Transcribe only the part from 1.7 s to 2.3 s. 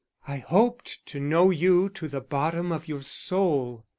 to the